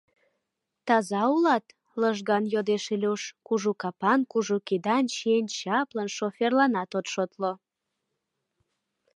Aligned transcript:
—Таза 0.85 1.23
улат?— 1.35 1.65
лыжган 2.01 2.43
йодеш 2.53 2.83
Илюш, 2.93 3.23
кужу 3.47 3.71
капан, 3.81 4.19
кужу 4.31 4.57
кидан, 4.67 5.03
чиен 5.13 5.45
чаплын, 5.57 6.09
шоферланат 6.17 6.91
от 6.99 7.05
шотло. 7.13 7.51